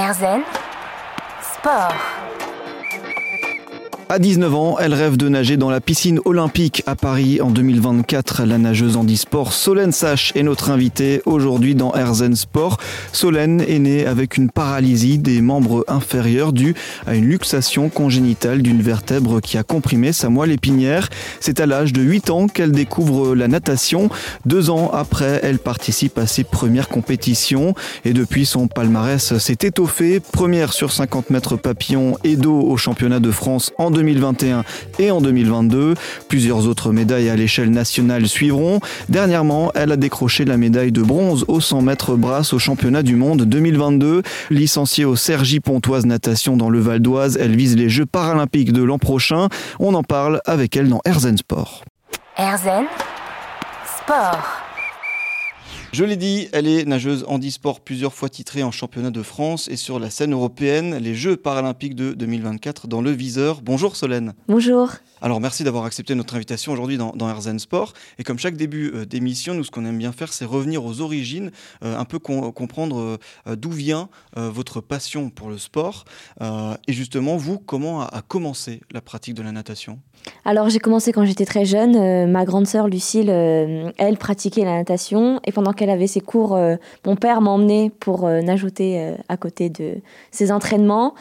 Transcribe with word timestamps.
Erzen 0.00 0.44
Sport. 1.42 1.94
À 4.12 4.18
19 4.18 4.54
ans, 4.56 4.76
elle 4.80 4.92
rêve 4.92 5.16
de 5.16 5.28
nager 5.28 5.56
dans 5.56 5.70
la 5.70 5.80
piscine 5.80 6.18
olympique 6.24 6.82
à 6.86 6.96
Paris 6.96 7.40
en 7.40 7.50
2024. 7.50 8.42
La 8.42 8.58
nageuse 8.58 8.96
handisport 8.96 9.52
Solène 9.52 9.92
Sache 9.92 10.32
est 10.34 10.42
notre 10.42 10.70
invitée 10.70 11.22
aujourd'hui 11.26 11.76
dans 11.76 11.94
Herzen 11.94 12.34
Sport. 12.34 12.78
Solène 13.12 13.60
est 13.60 13.78
née 13.78 14.06
avec 14.06 14.36
une 14.36 14.50
paralysie 14.50 15.18
des 15.18 15.40
membres 15.40 15.84
inférieurs 15.86 16.52
due 16.52 16.74
à 17.06 17.14
une 17.14 17.26
luxation 17.26 17.88
congénitale 17.88 18.62
d'une 18.62 18.82
vertèbre 18.82 19.40
qui 19.40 19.56
a 19.56 19.62
comprimé 19.62 20.12
sa 20.12 20.28
moelle 20.28 20.50
épinière. 20.50 21.08
C'est 21.38 21.60
à 21.60 21.66
l'âge 21.66 21.92
de 21.92 22.02
8 22.02 22.30
ans 22.30 22.48
qu'elle 22.48 22.72
découvre 22.72 23.36
la 23.36 23.46
natation. 23.46 24.10
Deux 24.44 24.70
ans 24.70 24.90
après, 24.92 25.38
elle 25.44 25.60
participe 25.60 26.18
à 26.18 26.26
ses 26.26 26.42
premières 26.42 26.88
compétitions 26.88 27.76
et 28.04 28.12
depuis 28.12 28.44
son 28.44 28.66
palmarès 28.66 29.38
s'est 29.38 29.58
étoffé. 29.62 30.18
Première 30.18 30.72
sur 30.72 30.90
50 30.90 31.30
mètres 31.30 31.54
papillon 31.54 32.16
et 32.24 32.34
dos 32.34 32.60
au 32.60 32.76
championnat 32.76 33.20
de 33.20 33.30
France 33.30 33.70
en 33.78 33.92
2021 34.00 34.64
et 34.98 35.10
en 35.10 35.20
2022. 35.20 35.94
Plusieurs 36.28 36.66
autres 36.66 36.90
médailles 36.90 37.28
à 37.28 37.36
l'échelle 37.36 37.70
nationale 37.70 38.26
suivront. 38.26 38.80
Dernièrement, 39.10 39.72
elle 39.74 39.92
a 39.92 39.96
décroché 39.96 40.46
la 40.46 40.56
médaille 40.56 40.90
de 40.90 41.02
bronze 41.02 41.44
au 41.48 41.60
100 41.60 41.82
mètres 41.82 42.16
brasse 42.16 42.54
au 42.54 42.58
championnat 42.58 43.02
du 43.02 43.16
monde 43.16 43.42
2022. 43.42 44.22
Licenciée 44.48 45.04
au 45.04 45.16
Sergi 45.16 45.60
Pontoise 45.60 46.06
Natation 46.06 46.56
dans 46.56 46.70
le 46.70 46.80
Val 46.80 47.00
d'Oise, 47.00 47.36
elle 47.38 47.54
vise 47.54 47.76
les 47.76 47.90
Jeux 47.90 48.06
paralympiques 48.06 48.72
de 48.72 48.82
l'an 48.82 48.98
prochain. 48.98 49.48
On 49.78 49.92
en 49.92 50.02
parle 50.02 50.40
avec 50.46 50.76
elle 50.78 50.88
dans 50.88 51.02
Herzen 51.04 51.36
Sport. 51.36 51.84
Erzen 52.38 52.86
Sport. 53.98 54.69
Je 55.92 56.04
l'ai 56.04 56.16
dit, 56.16 56.48
elle 56.52 56.68
est 56.68 56.84
nageuse 56.84 57.24
handisport 57.26 57.80
plusieurs 57.80 58.14
fois 58.14 58.28
titrée 58.28 58.62
en 58.62 58.70
championnat 58.70 59.10
de 59.10 59.24
France 59.24 59.66
et 59.68 59.74
sur 59.74 59.98
la 59.98 60.08
scène 60.08 60.32
européenne, 60.32 60.96
les 60.96 61.16
Jeux 61.16 61.36
paralympiques 61.36 61.96
de 61.96 62.12
2024 62.12 62.86
dans 62.86 63.02
le 63.02 63.10
viseur. 63.10 63.60
Bonjour 63.60 63.96
Solène. 63.96 64.34
Bonjour. 64.46 64.92
Alors 65.22 65.40
merci 65.40 65.64
d'avoir 65.64 65.84
accepté 65.84 66.14
notre 66.14 66.34
invitation 66.34 66.72
aujourd'hui 66.72 66.96
dans, 66.96 67.12
dans 67.12 67.28
Herzen 67.28 67.58
Sport. 67.58 67.92
Et 68.18 68.24
comme 68.24 68.38
chaque 68.38 68.56
début 68.56 68.92
euh, 68.94 69.04
d'émission, 69.04 69.54
nous 69.54 69.64
ce 69.64 69.70
qu'on 69.70 69.84
aime 69.84 69.98
bien 69.98 70.12
faire, 70.12 70.32
c'est 70.32 70.44
revenir 70.44 70.84
aux 70.84 71.00
origines, 71.00 71.50
euh, 71.84 71.98
un 71.98 72.04
peu 72.04 72.18
com- 72.18 72.52
comprendre 72.52 73.18
euh, 73.46 73.56
d'où 73.56 73.70
vient 73.70 74.08
votre 74.34 74.80
passion 74.80 75.30
pour 75.30 75.48
le 75.48 75.58
sport. 75.58 76.04
Et 76.88 76.92
justement, 76.92 77.36
vous, 77.36 77.58
comment 77.58 78.02
a, 78.02 78.22
commencé 78.26 78.80
la 78.92 79.00
pratique 79.00 79.34
de 79.34 79.42
la 79.42 79.52
natation? 79.52 79.98
Alors 80.44 80.68
j'ai 80.68 80.78
commencé 80.78 81.12
quand 81.12 81.24
j'étais 81.24 81.44
très 81.44 81.64
jeune. 81.64 82.30
Ma 82.30 82.44
grande 82.44 82.66
sœur 82.66 82.88
Lucille, 82.88 83.28
elle 83.30 84.16
pratiquait 84.18 84.64
la 84.64 84.76
natation 84.76 85.40
et 85.44 85.52
pendant 85.52 85.72
qu'elle 85.72 85.90
avait 85.90 86.06
ses 86.06 86.20
cours, 86.20 86.58
mon 87.06 87.16
père 87.16 87.40
m'emmenait 87.40 87.90
pour 87.90 88.28
nageoter 88.28 89.14
à 89.28 89.36
côté 89.36 89.70
de 89.70 90.00
ses 90.30 90.52
entraînements. 90.52 91.14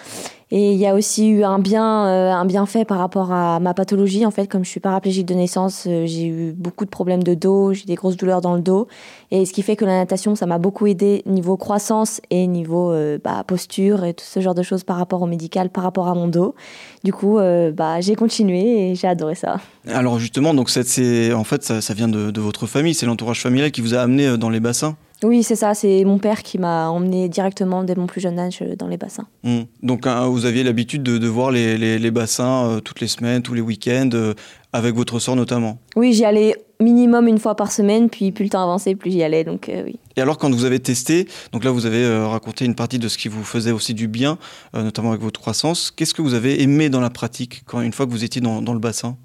Et 0.52 0.72
il 0.72 0.80
y 0.80 0.88
a 0.88 0.95
aussi 0.95 1.28
eu 1.30 1.44
un 1.44 1.59
bien, 1.59 2.08
euh, 2.08 2.31
un 2.31 2.45
bienfait 2.45 2.83
par 2.83 2.97
rapport 2.97 3.31
à 3.31 3.59
ma 3.59 3.75
pathologie. 3.75 4.25
En 4.25 4.31
fait, 4.31 4.47
comme 4.47 4.66
je 4.66 4.69
suis 4.69 4.80
paraplégique 4.80 5.28
de 5.28 5.36
naissance, 5.36 5.86
euh, 5.88 6.08
j'ai 6.08 6.25
eu 6.25 6.53
beaucoup 6.53 6.86
de 6.86 6.89
problèmes 6.89 7.22
de 7.22 7.36
dos, 7.36 7.73
j'ai 7.73 7.86
des 7.86 7.94
grosses 7.94 8.17
douleurs 8.17 8.42
dans 8.42 8.55
le 8.55 8.61
dos. 8.61 8.88
Et 9.30 9.45
ce 9.45 9.53
qui 9.53 9.61
fait 9.61 9.75
que 9.75 9.86
la 9.86 9.97
natation, 9.97 10.36
ça 10.36 10.47
m'a 10.47 10.58
beaucoup 10.58 10.88
aidé 10.88 11.22
niveau 11.27 11.55
croissance 11.55 12.20
et 12.31 12.47
niveau 12.47 12.92
euh, 12.92 13.20
bah, 13.23 13.44
posture 13.45 14.03
et 14.03 14.16
tout 14.16 14.25
ce 14.25 14.39
genre 14.39 14.55
de 14.55 14.64
choses 14.64 14.83
par 14.83 14.97
rapport 14.97 15.22
au 15.22 15.27
médical, 15.27 15.70
par 15.70 15.83
rapport 15.83 16.08
à 16.08 16.16
mon 16.16 16.27
dos. 16.27 16.55
Du 17.03 17.14
coup, 17.14 17.38
euh, 17.38 17.72
bah, 17.72 18.02
j'ai 18.02 18.16
continué 18.16 18.89
et 18.89 18.95
j'ai 18.95 19.08
adoré 19.08 19.36
ça. 19.36 19.58
Alors 19.88 20.17
justement, 20.17 20.55
donc 20.55 20.72
c'est 20.72 21.31
en 21.31 21.44
fait 21.44 21.64
ça, 21.64 21.94
vient 21.94 22.08
de, 22.08 22.39
votre 22.39 22.66
famille, 22.66 22.95
c'est 22.95 23.05
l'entourage 23.05 23.42
familial 23.42 23.70
qui 23.70 23.81
vous 23.81 23.94
a 23.94 24.00
amené 24.00 24.38
dans 24.38 24.50
les 24.50 24.59
bassins? 24.59 24.95
Oui, 25.23 25.43
c'est 25.43 25.55
ça. 25.57 25.73
C'est 25.73 26.05
mon 26.05 26.17
père 26.17 26.43
qui 26.43 26.57
m'a 26.57 26.89
emmené 26.89 27.27
directement 27.27 27.83
dès 27.83 27.95
mon 27.95 28.07
plus 28.07 28.21
jeune 28.21 28.39
âge 28.39 28.59
euh, 28.61 28.75
dans 28.77 28.87
les 28.87 28.97
bassins. 28.97 29.27
Hmm. 29.43 29.63
Donc 29.83 30.07
hein, 30.07 30.27
vous 30.27 30.45
aviez 30.45 30.63
l'habitude 30.63 31.03
de, 31.03 31.17
de 31.17 31.27
voir 31.27 31.51
les, 31.51 31.77
les- 31.77 31.99
les 31.99 32.11
bassins 32.11 32.65
euh, 32.65 32.79
toutes 32.79 33.01
les 33.01 33.07
semaines, 33.07 33.41
tous 33.41 33.53
les 33.53 33.61
week-ends, 33.61 34.09
euh, 34.13 34.33
avec 34.71 34.95
votre 34.95 35.19
sœur 35.19 35.35
notamment? 35.35 35.77
Oui, 35.95 36.13
j'y 36.13 36.23
allais 36.23 36.55
minimum 36.79 37.27
une 37.27 37.39
fois 37.39 37.55
par 37.55 37.71
semaine, 37.71 38.09
puis 38.09 38.31
plus 38.31 38.45
le 38.45 38.49
temps 38.52 38.63
avançait, 38.63 38.95
plus 38.95 39.11
j'y 39.11 39.21
allais. 39.23 39.43
Donc 39.43 39.67
euh, 39.67 39.83
oui. 39.85 39.99
Et 40.15 40.21
alors 40.21 40.37
quand 40.37 40.49
vous 40.53 40.63
avez 40.63 40.79
testé, 40.79 41.27
donc 41.52 41.63
là 41.65 41.71
vous 41.71 41.85
avez 41.85 42.08
raconté 42.25 42.63
une 42.63 42.75
partie 42.75 42.99
de 42.99 43.08
ce 43.09 43.17
qui 43.17 43.27
vous 43.27 43.43
faisait 43.43 43.71
aussi 43.71 43.93
du 43.93 44.08
bien, 44.08 44.37
notamment 44.73 45.09
avec 45.09 45.21
votre 45.21 45.39
croissance. 45.39 45.91
Qu'est-ce 45.91 46.13
que 46.13 46.21
vous 46.21 46.33
avez 46.33 46.61
aimé 46.61 46.89
dans 46.89 47.02
la 47.02 47.09
pratique 47.09 47.63
quand 47.65 47.81
une 47.81 47.93
fois 47.93 48.05
que 48.05 48.11
vous 48.11 48.23
étiez 48.23 48.41
dans, 48.41 48.61
dans 48.61 48.73
le 48.73 48.79
bassin? 48.79 49.17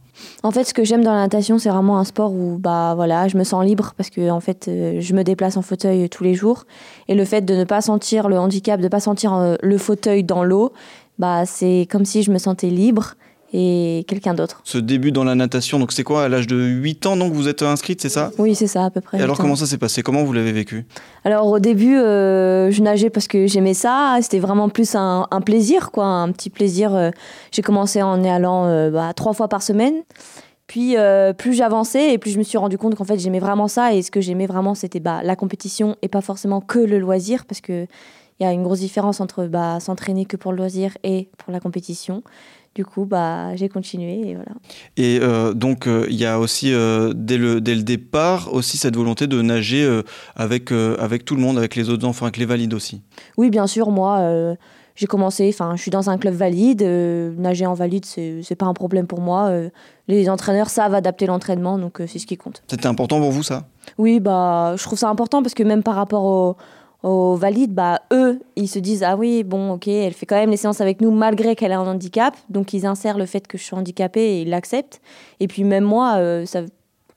En 0.42 0.50
fait, 0.50 0.64
ce 0.64 0.74
que 0.74 0.84
j'aime 0.84 1.02
dans 1.02 1.12
la 1.12 1.20
natation, 1.20 1.58
c'est 1.58 1.68
vraiment 1.68 1.98
un 1.98 2.04
sport 2.04 2.32
où 2.32 2.56
bah 2.58 2.94
voilà, 2.94 3.28
je 3.28 3.36
me 3.36 3.44
sens 3.44 3.64
libre 3.64 3.94
parce 3.96 4.10
que 4.10 4.30
en 4.30 4.40
fait, 4.40 4.68
euh, 4.68 5.00
je 5.00 5.14
me 5.14 5.24
déplace 5.24 5.56
en 5.56 5.62
fauteuil 5.62 6.08
tous 6.08 6.24
les 6.24 6.34
jours. 6.34 6.64
Et 7.08 7.14
le 7.14 7.24
fait 7.24 7.42
de 7.42 7.54
ne 7.54 7.64
pas 7.64 7.80
sentir 7.80 8.28
le 8.28 8.38
handicap, 8.38 8.78
de 8.78 8.84
ne 8.84 8.88
pas 8.88 9.00
sentir 9.00 9.34
euh, 9.34 9.56
le 9.62 9.78
fauteuil 9.78 10.24
dans 10.24 10.44
l'eau, 10.44 10.72
bah 11.18 11.46
c'est 11.46 11.86
comme 11.90 12.04
si 12.04 12.22
je 12.22 12.30
me 12.30 12.38
sentais 12.38 12.68
libre 12.68 13.14
et 13.56 14.04
quelqu'un 14.08 14.34
d'autre. 14.34 14.60
Ce 14.64 14.78
début 14.78 15.12
dans 15.12 15.22
la 15.22 15.36
natation, 15.36 15.78
donc 15.78 15.92
c'est 15.92 16.02
quoi 16.02 16.24
à 16.24 16.28
l'âge 16.28 16.48
de 16.48 16.56
8 16.56 17.06
ans 17.06 17.16
donc 17.16 17.32
vous 17.32 17.46
êtes 17.46 17.62
inscrite, 17.62 18.00
c'est 18.00 18.08
ça? 18.08 18.32
Oui, 18.36 18.56
c'est 18.56 18.66
ça 18.66 18.84
à 18.84 18.90
peu 18.90 19.00
près. 19.00 19.18
Et 19.18 19.22
alors 19.22 19.38
comment 19.38 19.54
ça 19.54 19.64
s'est 19.66 19.78
passé? 19.78 20.02
Comment 20.02 20.24
vous 20.24 20.32
l'avez 20.32 20.50
vécu? 20.50 20.86
Alors 21.24 21.46
au 21.46 21.60
début, 21.60 21.96
euh, 21.96 22.72
je 22.72 22.82
nageais 22.82 23.10
parce 23.10 23.28
que 23.28 23.46
j'aimais 23.46 23.74
ça. 23.74 24.18
C'était 24.20 24.40
vraiment 24.40 24.68
plus 24.68 24.96
un, 24.96 25.28
un 25.30 25.40
plaisir, 25.40 25.92
quoi, 25.92 26.04
un 26.06 26.32
petit 26.32 26.50
plaisir. 26.50 26.94
euh. 26.94 27.10
J'ai 27.52 27.62
commencé 27.62 28.02
en 28.02 28.20
y 28.24 28.28
allant 28.28 28.66
euh, 28.66 28.90
bah, 28.90 29.12
trois 29.14 29.34
fois 29.34 29.46
par 29.46 29.62
semaine. 29.62 29.94
Puis 30.66 30.96
euh, 30.96 31.32
plus 31.32 31.52
j'avançais 31.52 32.12
et 32.12 32.18
plus 32.18 32.30
je 32.30 32.38
me 32.38 32.42
suis 32.42 32.58
rendu 32.58 32.76
compte 32.78 32.94
qu'en 32.96 33.04
fait 33.04 33.18
j'aimais 33.18 33.38
vraiment 33.38 33.68
ça 33.68 33.92
et 33.94 34.00
ce 34.02 34.10
que 34.10 34.22
j'aimais 34.22 34.46
vraiment 34.46 34.74
c'était 34.74 34.98
bah, 34.98 35.20
la 35.22 35.36
compétition 35.36 35.94
et 36.00 36.08
pas 36.08 36.22
forcément 36.22 36.62
que 36.62 36.78
le 36.78 36.98
loisir 36.98 37.44
parce 37.44 37.60
que 37.60 37.86
il 38.40 38.44
y 38.44 38.46
a 38.46 38.52
une 38.52 38.62
grosse 38.62 38.80
différence 38.80 39.20
entre 39.20 39.46
bah, 39.46 39.78
s'entraîner 39.80 40.24
que 40.24 40.36
pour 40.36 40.52
le 40.52 40.58
loisir 40.58 40.96
et 41.02 41.28
pour 41.38 41.52
la 41.52 41.60
compétition. 41.60 42.22
Du 42.74 42.84
coup, 42.84 43.04
bah, 43.04 43.54
j'ai 43.54 43.68
continué 43.68 44.30
et 44.30 44.34
voilà. 44.34 44.50
Et 44.96 45.20
euh, 45.22 45.52
donc 45.54 45.86
euh, 45.86 46.06
il 46.10 46.16
y 46.16 46.26
a 46.26 46.40
aussi 46.40 46.72
euh, 46.72 47.12
dès, 47.14 47.38
le, 47.38 47.60
dès 47.60 47.76
le 47.76 47.84
départ 47.84 48.52
aussi 48.52 48.78
cette 48.78 48.96
volonté 48.96 49.28
de 49.28 49.40
nager 49.42 49.88
avec, 50.34 50.72
avec 50.72 51.24
tout 51.24 51.36
le 51.36 51.40
monde, 51.40 51.56
avec 51.58 51.76
les 51.76 51.88
autres 51.90 52.06
enfants, 52.06 52.26
avec 52.26 52.36
les 52.36 52.46
valides 52.46 52.74
aussi. 52.74 53.02
Oui, 53.36 53.50
bien 53.50 53.68
sûr, 53.68 53.90
moi, 53.90 54.56
j'ai 54.96 55.06
commencé, 55.06 55.48
enfin, 55.52 55.74
je 55.76 55.82
suis 55.82 55.90
dans 55.90 56.08
un 56.08 56.18
club 56.18 56.34
valide. 56.34 56.82
euh, 56.82 57.32
nager 57.36 57.66
en 57.66 57.74
valide, 57.74 58.04
c'est 58.04 58.40
c'est 58.42 58.54
pas 58.54 58.66
un 58.66 58.74
problème 58.74 59.06
pour 59.06 59.20
moi. 59.20 59.46
euh, 59.46 59.70
les 60.06 60.28
entraîneurs 60.28 60.70
savent 60.70 60.94
adapter 60.94 61.26
l'entraînement, 61.26 61.78
donc 61.78 62.00
euh, 62.00 62.06
c'est 62.06 62.18
ce 62.18 62.26
qui 62.26 62.36
compte. 62.36 62.62
C'était 62.68 62.86
important 62.86 63.18
pour 63.18 63.30
vous 63.30 63.42
ça? 63.42 63.66
Oui, 63.98 64.20
bah, 64.20 64.74
je 64.76 64.82
trouve 64.84 64.98
ça 64.98 65.08
important 65.08 65.42
parce 65.42 65.54
que 65.54 65.62
même 65.62 65.82
par 65.82 65.96
rapport 65.96 66.24
aux, 66.24 66.56
aux 67.04 67.36
valides, 67.36 67.74
bah, 67.74 68.00
eux, 68.12 68.40
ils 68.56 68.66
se 68.66 68.78
disent 68.78 69.02
Ah 69.02 69.16
oui, 69.16 69.44
bon, 69.44 69.72
ok, 69.72 69.88
elle 69.88 70.14
fait 70.14 70.24
quand 70.24 70.36
même 70.36 70.50
les 70.50 70.56
séances 70.56 70.80
avec 70.80 71.02
nous 71.02 71.10
malgré 71.10 71.54
qu'elle 71.54 71.72
a 71.72 71.78
un 71.78 71.86
handicap. 71.86 72.34
Donc, 72.48 72.72
ils 72.72 72.86
insèrent 72.86 73.18
le 73.18 73.26
fait 73.26 73.46
que 73.46 73.58
je 73.58 73.62
suis 73.62 73.74
handicapée 73.74 74.22
et 74.22 74.42
ils 74.42 74.48
l'acceptent. 74.48 75.02
Et 75.38 75.46
puis, 75.46 75.64
même 75.64 75.84
moi, 75.84 76.14
euh, 76.16 76.46
ça. 76.46 76.62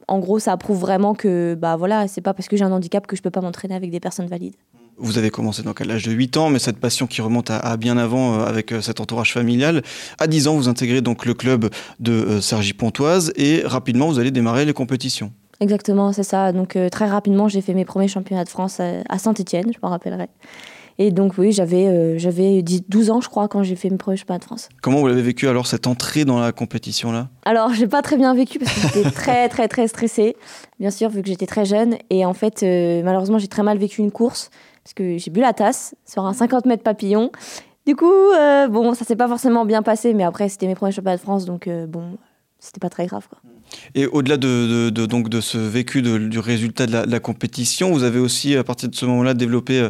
En 0.10 0.20
gros, 0.20 0.40
ça 0.40 0.56
prouve 0.56 0.80
vraiment 0.80 1.14
que 1.14 1.54
bah 1.56 1.76
voilà, 1.76 2.08
c'est 2.08 2.22
pas 2.22 2.34
parce 2.34 2.48
que 2.48 2.56
j'ai 2.56 2.64
un 2.64 2.72
handicap 2.72 3.06
que 3.06 3.18
je 3.18 3.22
peux 3.22 3.30
pas 3.30 3.42
m'entraîner 3.42 3.76
avec 3.76 3.92
des 3.92 4.00
personnes 4.00 4.28
valides. 4.28 4.56
Vous 4.98 5.18
avez 5.18 5.30
commencé 5.30 5.64
donc 5.64 5.82
à 5.82 5.84
l'âge 5.84 6.04
de 6.04 6.14
8 6.14 6.38
ans, 6.38 6.50
mais 6.50 6.60
cette 6.60 6.78
passion 6.78 7.08
qui 7.08 7.22
remonte 7.22 7.50
à, 7.52 7.76
bien 7.76 7.98
avant 7.98 8.36
euh, 8.36 8.46
avec 8.46 8.72
euh, 8.72 8.82
cet 8.82 9.02
entourage 9.02 9.34
familial. 9.34 9.84
À 10.18 10.28
10 10.28 10.48
ans, 10.48 10.56
vous 10.56 10.70
intégrez 10.70 11.02
donc 11.02 11.26
le 11.26 11.34
club 11.34 11.70
de 12.00 12.40
Sergi 12.40 12.74
Pontoise 12.74 13.34
et 13.36 13.64
rapidement, 13.66 14.08
vous 14.08 14.18
allez 14.18 14.32
démarrer 14.32 14.64
les 14.64 14.74
compétitions. 14.74 15.34
Exactement, 15.60 16.12
c'est 16.14 16.24
ça. 16.24 16.52
Donc 16.52 16.76
euh, 16.76 16.90
très 16.90 17.08
rapidement, 17.08 17.48
j'ai 17.48 17.62
fait 17.62 17.74
mes 17.74 17.86
premiers 17.86 18.08
championnats 18.08 18.44
de 18.44 18.50
France 18.50 18.80
à, 18.80 19.02
à 19.10 19.18
Saint-Étienne, 19.18 19.72
je 19.74 19.80
m'en 19.82 19.90
rappellerai. 19.90 20.30
Et 21.00 21.12
donc 21.12 21.34
oui, 21.38 21.52
j'avais 21.52 21.88
euh, 21.88 22.18
j'avais 22.18 22.64
10 22.64 22.86
12 22.90 23.12
ans, 23.12 23.22
je 23.22 23.30
crois, 23.30 23.48
quand 23.48 23.62
j'ai 23.62 23.76
fait 23.76 23.90
mes 23.90 23.98
premiers 23.98 24.18
championnats 24.18 24.40
de 24.40 24.46
France. 24.46 24.70
Comment 24.82 25.00
vous 25.00 25.08
l'avez 25.08 25.22
vécu 25.22 25.48
alors 25.48 25.68
cette 25.68 25.86
entrée 25.86 26.26
dans 26.26 26.40
la 26.40 26.52
compétition 26.52 27.12
là 27.12 27.30
Alors, 27.46 27.74
j'ai 27.74 27.88
pas 27.88 28.02
très 28.02 28.18
bien 28.18 28.34
vécu 28.34 28.58
parce 28.58 28.74
que 28.74 28.82
j'étais 28.82 29.12
très 29.12 29.48
très 29.50 29.68
très 29.68 29.88
stressée, 29.88 30.36
bien 30.80 30.90
sûr, 30.90 31.10
vu 31.10 31.22
que 31.22 31.28
j'étais 31.28 31.46
très 31.46 31.66
jeune. 31.66 31.98
Et 32.10 32.26
en 32.26 32.34
fait, 32.34 32.64
euh, 32.64 33.04
malheureusement, 33.04 33.38
j'ai 33.38 33.48
très 33.48 33.64
mal 33.64 33.78
vécu 33.78 34.02
une 34.02 34.12
course 34.12 34.50
parce 34.84 34.94
que 34.94 35.18
j'ai 35.18 35.30
bu 35.30 35.42
la 35.42 35.54
tasse 35.54 35.96
sur 36.06 36.26
un 36.26 36.34
50 36.34 36.66
mètres 36.66 36.84
papillon. 36.84 37.32
Du 37.86 37.96
coup, 37.96 38.12
euh, 38.12 38.68
bon, 38.68 38.94
ça 38.96 39.06
s'est 39.06 39.16
pas 39.16 39.28
forcément 39.28 39.66
bien 39.66 39.84
passé, 39.84 40.14
mais 40.14 40.24
après, 40.24 40.50
c'était 40.50 40.68
mes 40.68 40.76
premiers 40.76 40.92
championnats 40.92 41.18
de 41.18 41.22
France, 41.22 41.46
donc 41.46 41.68
euh, 41.68 41.86
bon, 41.86 42.18
c'était 42.60 42.80
pas 42.80 42.90
très 42.90 43.06
grave. 43.08 43.28
Quoi. 43.30 43.40
Et 43.96 44.06
au-delà 44.06 44.38
de, 44.38 44.48
de- 44.48 44.90
de- 44.90 45.06
donc 45.06 45.30
de 45.30 45.42
ce 45.42 45.58
vécu 45.58 46.02
de- 46.02 46.18
du 46.18 46.40
résultat 46.40 46.86
de 46.86 46.92
la, 47.10 47.20
compétition, 47.20 47.92
vous 47.92 48.04
avez 48.04 48.20
aussi 48.20 48.56
à 48.56 48.64
partir 48.64 48.90
de 48.90 48.96
ce 48.96 49.06
moment-là 49.06 49.34
développé 49.34 49.80
euh, 49.80 49.90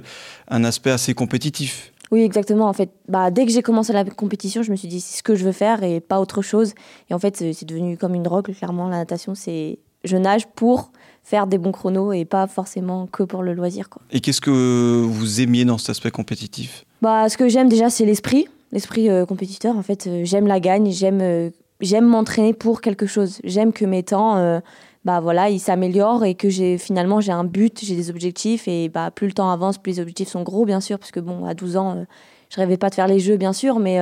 un 0.49 0.63
aspect 0.63 0.91
assez 0.91 1.13
compétitif. 1.13 1.93
Oui, 2.11 2.21
exactement. 2.21 2.67
En 2.67 2.73
fait, 2.73 2.89
bah, 3.09 3.31
dès 3.31 3.45
que 3.45 3.51
j'ai 3.51 3.61
commencé 3.61 3.91
la 3.93 4.05
compétition, 4.05 4.63
je 4.63 4.71
me 4.71 4.75
suis 4.77 4.87
dit 4.87 5.01
c'est 5.01 5.17
ce 5.17 5.23
que 5.23 5.35
je 5.35 5.43
veux 5.43 5.51
faire 5.51 5.83
et 5.83 5.99
pas 5.99 6.19
autre 6.21 6.41
chose. 6.41 6.73
Et 7.09 7.13
en 7.13 7.19
fait, 7.19 7.35
c'est 7.35 7.53
c'est 7.53 7.65
devenu 7.65 7.97
comme 7.97 8.15
une 8.15 8.23
drogue. 8.23 8.53
Clairement, 8.55 8.87
la 8.87 8.97
natation, 8.97 9.35
c'est 9.35 9.79
je 10.03 10.15
nage 10.15 10.47
pour 10.55 10.91
faire 11.23 11.47
des 11.47 11.57
bons 11.57 11.73
chronos 11.73 12.13
et 12.13 12.23
pas 12.23 12.47
forcément 12.47 13.07
que 13.07 13.23
pour 13.23 13.43
le 13.43 13.53
loisir. 13.53 13.89
Quoi. 13.89 14.01
Et 14.11 14.21
qu'est-ce 14.21 14.39
que 14.39 15.01
vous 15.05 15.41
aimiez 15.41 15.65
dans 15.65 15.77
cet 15.77 15.89
aspect 15.89 16.11
compétitif? 16.11 16.85
Bah, 17.01 17.27
ce 17.27 17.37
que 17.37 17.49
j'aime 17.49 17.67
déjà, 17.67 17.89
c'est 17.89 18.05
l'esprit, 18.05 18.47
l'esprit 18.71 19.09
euh, 19.09 19.25
compétiteur. 19.25 19.75
En 19.75 19.83
fait, 19.83 20.07
euh, 20.07 20.21
j'aime 20.23 20.47
la 20.47 20.61
gagne, 20.61 20.89
j'aime 20.91 21.19
euh, 21.21 21.49
j'aime 21.81 22.05
m'entraîner 22.05 22.53
pour 22.53 22.81
quelque 22.81 23.05
chose. 23.05 23.39
J'aime 23.43 23.73
que 23.73 23.85
mes 23.85 24.03
temps, 24.03 24.37
euh, 24.37 24.59
bah 25.05 25.19
voilà, 25.19 25.49
ils 25.49 25.59
s'améliorent 25.59 26.25
et 26.25 26.35
que 26.35 26.49
j'ai 26.49 26.77
finalement 26.77 27.21
j'ai 27.21 27.31
un 27.31 27.43
but, 27.43 27.79
j'ai 27.83 27.95
des 27.95 28.09
objectifs 28.09 28.67
et 28.67 28.89
bah 28.89 29.11
plus 29.11 29.27
le 29.27 29.33
temps 29.33 29.51
avance, 29.51 29.77
plus 29.77 29.93
les 29.93 29.99
objectifs 29.99 30.29
sont 30.29 30.43
gros, 30.43 30.65
bien 30.65 30.81
sûr, 30.81 30.99
parce 30.99 31.11
que 31.11 31.19
bon, 31.19 31.45
à 31.45 31.53
12 31.53 31.77
ans, 31.77 31.95
euh, 31.95 32.03
je 32.49 32.57
rêvais 32.57 32.77
pas 32.77 32.89
de 32.89 32.95
faire 32.95 33.07
les 33.07 33.19
jeux, 33.19 33.37
bien 33.37 33.53
sûr, 33.53 33.79
mais 33.79 33.99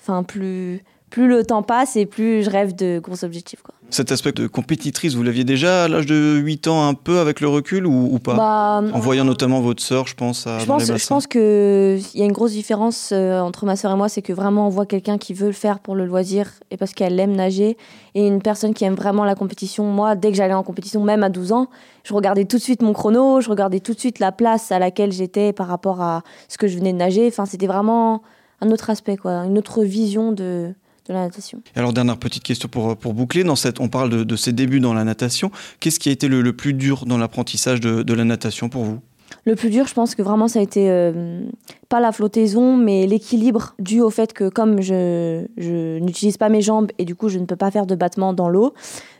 enfin, 0.00 0.22
plus, 0.22 0.82
plus 1.10 1.28
le 1.28 1.44
temps 1.44 1.62
passe 1.62 1.96
et 1.96 2.06
plus 2.06 2.42
je 2.42 2.50
rêve 2.50 2.74
de 2.74 3.00
gros 3.02 3.24
objectifs. 3.24 3.62
Quoi. 3.62 3.74
Cet 3.90 4.12
aspect 4.12 4.32
de 4.32 4.46
compétitrice, 4.46 5.14
vous 5.14 5.22
l'aviez 5.22 5.44
déjà 5.44 5.84
à 5.84 5.88
l'âge 5.88 6.04
de 6.04 6.36
8 6.36 6.68
ans 6.68 6.86
un 6.86 6.92
peu 6.92 7.20
avec 7.20 7.40
le 7.40 7.48
recul 7.48 7.86
ou, 7.86 8.18
pas 8.18 8.34
bah, 8.34 8.82
En 8.92 8.98
voyant 8.98 9.24
notamment 9.24 9.60
votre 9.60 9.82
sœur, 9.82 10.06
je 10.06 10.14
pense, 10.14 10.46
à 10.46 10.58
je 10.58 10.66
pense, 10.66 10.84
Je 10.84 11.06
pense 11.06 11.26
qu'il 11.26 12.18
y 12.18 12.22
a 12.22 12.26
une 12.26 12.32
grosse 12.32 12.52
différence 12.52 13.10
euh, 13.12 13.40
entre 13.40 13.64
ma 13.64 13.76
sœur 13.76 13.92
et 13.92 13.96
moi, 13.96 14.10
c'est 14.10 14.20
que 14.20 14.34
vraiment 14.34 14.66
on 14.66 14.68
voit 14.68 14.84
quelqu'un 14.84 15.16
qui 15.16 15.32
veut 15.32 15.46
le 15.46 15.52
faire 15.52 15.78
pour 15.78 15.94
le 15.94 16.04
loisir 16.04 16.50
et 16.70 16.76
parce 16.76 16.92
qu'elle 16.92 17.18
aime 17.18 17.34
nager 17.34 17.78
et 18.14 18.26
une 18.26 18.42
personne 18.42 18.74
qui 18.74 18.84
aime 18.84 18.94
vraiment 18.94 19.24
la 19.24 19.34
compétition. 19.34 19.84
Moi, 19.84 20.16
dès 20.16 20.30
que 20.30 20.36
j'allais 20.36 20.54
en 20.54 20.62
compétition, 20.62 21.02
même 21.02 21.22
à 21.22 21.30
12 21.30 21.52
ans, 21.52 21.68
je 22.04 22.12
regardais 22.12 22.44
tout 22.44 22.58
de 22.58 22.62
suite 22.62 22.82
mon 22.82 22.92
chrono, 22.92 23.40
je 23.40 23.48
regardais 23.48 23.80
tout 23.80 23.94
de 23.94 24.00
suite 24.00 24.18
la 24.18 24.32
place 24.32 24.70
à 24.70 24.78
laquelle 24.78 25.12
j'étais 25.12 25.54
par 25.54 25.66
rapport 25.66 26.02
à 26.02 26.22
ce 26.48 26.58
que 26.58 26.68
je 26.68 26.76
venais 26.76 26.92
de 26.92 26.98
nager. 26.98 27.26
Enfin, 27.26 27.46
c'était 27.46 27.66
vraiment 27.66 28.22
un 28.60 28.70
autre 28.70 28.90
aspect, 28.90 29.16
quoi, 29.16 29.44
une 29.44 29.56
autre 29.56 29.82
vision 29.82 30.32
de, 30.32 30.74
la 31.12 31.20
natation. 31.20 31.60
alors, 31.74 31.92
dernière 31.92 32.18
petite 32.18 32.42
question 32.42 32.68
pour, 32.68 32.96
pour 32.96 33.14
boucler. 33.14 33.44
Dans 33.44 33.56
cette, 33.56 33.80
on 33.80 33.88
parle 33.88 34.10
de, 34.10 34.24
de 34.24 34.36
ses 34.36 34.52
débuts 34.52 34.80
dans 34.80 34.94
la 34.94 35.04
natation. 35.04 35.50
Qu'est-ce 35.80 35.98
qui 35.98 36.08
a 36.08 36.12
été 36.12 36.28
le, 36.28 36.52
plus 36.52 36.74
dur 36.74 37.06
dans 37.06 37.18
l'apprentissage 37.18 37.80
de, 37.80 38.02
de, 38.02 38.14
la 38.14 38.24
natation 38.24 38.68
pour 38.68 38.84
vous? 38.84 38.98
Le 39.44 39.54
plus 39.54 39.70
dur, 39.70 39.86
je 39.86 39.94
pense 39.94 40.14
que 40.14 40.22
vraiment, 40.22 40.48
ça 40.48 40.58
a 40.58 40.62
été 40.62 40.90
euh, 40.90 41.42
pas 41.88 42.00
la 42.00 42.12
flottaison, 42.12 42.76
mais 42.76 43.06
l'équilibre 43.06 43.74
dû 43.78 44.00
au 44.00 44.10
fait 44.10 44.32
que 44.32 44.48
comme 44.48 44.80
je, 44.80 45.46
je 45.56 45.98
n'utilise 45.98 46.36
pas 46.36 46.48
mes 46.48 46.62
jambes 46.62 46.90
et 46.98 47.04
du 47.04 47.14
coup, 47.14 47.28
je 47.28 47.38
ne 47.38 47.44
peux 47.44 47.56
pas 47.56 47.70
faire 47.70 47.86
de 47.86 47.94
battement 47.94 48.32
dans 48.32 48.48
l'eau, 48.48 48.74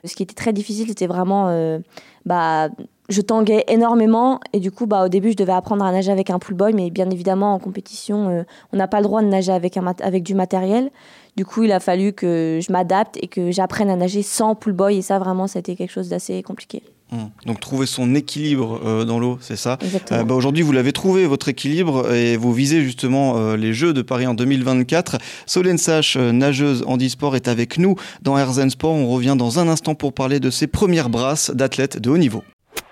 ce 0.04 0.14
qui 0.14 0.22
était 0.22 0.34
très 0.34 0.52
difficile, 0.52 0.88
c'était 0.88 1.06
vraiment 1.06 1.48
euh, 1.48 1.78
bah, 2.24 2.68
je 3.08 3.20
tanguais 3.22 3.64
énormément 3.68 4.40
et 4.52 4.60
du 4.60 4.70
coup 4.70 4.86
bah 4.86 5.04
au 5.04 5.08
début 5.08 5.30
je 5.30 5.36
devais 5.36 5.52
apprendre 5.52 5.84
à 5.84 5.92
nager 5.92 6.12
avec 6.12 6.30
un 6.30 6.38
pull 6.38 6.54
boy 6.54 6.74
mais 6.74 6.90
bien 6.90 7.08
évidemment 7.10 7.54
en 7.54 7.58
compétition 7.58 8.28
euh, 8.28 8.42
on 8.72 8.76
n'a 8.76 8.86
pas 8.86 8.98
le 8.98 9.04
droit 9.04 9.22
de 9.22 9.28
nager 9.28 9.52
avec 9.52 9.76
un 9.76 9.94
avec 10.02 10.22
du 10.22 10.34
matériel 10.34 10.90
du 11.36 11.44
coup 11.46 11.62
il 11.62 11.72
a 11.72 11.80
fallu 11.80 12.12
que 12.12 12.60
je 12.62 12.70
m'adapte 12.70 13.18
et 13.22 13.26
que 13.26 13.50
j'apprenne 13.50 13.88
à 13.88 13.96
nager 13.96 14.22
sans 14.22 14.54
pull 14.54 14.74
boy 14.74 14.98
et 14.98 15.02
ça 15.02 15.18
vraiment 15.18 15.46
ça 15.46 15.58
a 15.58 15.60
été 15.60 15.74
quelque 15.74 15.90
chose 15.90 16.10
d'assez 16.10 16.42
compliqué 16.42 16.82
hum. 17.10 17.30
donc 17.46 17.60
trouver 17.60 17.86
son 17.86 18.14
équilibre 18.14 18.78
euh, 18.84 19.04
dans 19.06 19.18
l'eau, 19.18 19.38
c'est 19.40 19.56
ça? 19.56 19.78
Euh, 20.12 20.24
bah, 20.24 20.34
aujourd'hui, 20.34 20.62
vous 20.62 20.72
l'avez 20.72 20.92
trouvé, 20.92 21.26
votre 21.26 21.48
équilibre, 21.48 22.12
et 22.12 22.36
vous 22.36 22.52
visez 22.52 22.82
justement 22.82 23.54
les 23.54 23.72
Jeux 23.72 23.92
de 23.92 24.02
Paris 24.02 24.26
en 24.26 24.34
2024. 24.34 25.16
Solène 25.46 25.78
Sache, 25.78 26.16
nageuse 26.16 26.84
handisport, 26.86 27.36
est 27.36 27.48
avec 27.48 27.78
nous 27.78 27.94
dans 28.22 28.36
Herzen 28.36 28.68
Sport. 28.68 28.92
On 28.92 29.08
revient 29.08 29.36
dans 29.38 29.58
un 29.58 29.68
instant 29.68 29.94
pour 29.94 30.12
parler 30.12 30.40
de 30.40 30.50
ses 30.50 30.66
premières 30.66 31.08
brasses 31.08 31.50
d'athlètes 31.50 31.98
de 31.98 32.10
haut 32.10 32.18
niveau. 32.18 32.42